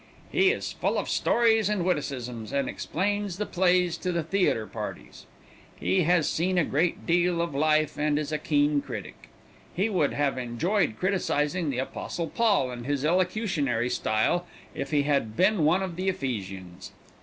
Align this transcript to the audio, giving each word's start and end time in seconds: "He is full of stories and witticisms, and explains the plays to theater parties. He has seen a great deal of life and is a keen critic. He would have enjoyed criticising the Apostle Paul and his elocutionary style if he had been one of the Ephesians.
"He 0.31 0.49
is 0.49 0.71
full 0.71 0.97
of 0.97 1.07
stories 1.07 1.69
and 1.69 1.85
witticisms, 1.85 2.51
and 2.51 2.67
explains 2.67 3.37
the 3.37 3.45
plays 3.45 3.97
to 3.97 4.23
theater 4.23 4.65
parties. 4.65 5.27
He 5.79 6.01
has 6.05 6.27
seen 6.27 6.57
a 6.57 6.63
great 6.65 7.05
deal 7.05 7.39
of 7.39 7.53
life 7.53 7.99
and 7.99 8.17
is 8.17 8.31
a 8.31 8.39
keen 8.39 8.81
critic. 8.81 9.29
He 9.75 9.89
would 9.89 10.13
have 10.13 10.39
enjoyed 10.39 10.97
criticising 10.97 11.69
the 11.69 11.77
Apostle 11.77 12.29
Paul 12.29 12.71
and 12.71 12.87
his 12.87 13.05
elocutionary 13.05 13.91
style 13.91 14.47
if 14.73 14.89
he 14.89 15.03
had 15.03 15.37
been 15.37 15.65
one 15.65 15.83
of 15.83 15.95
the 15.95 16.09
Ephesians. 16.09 16.93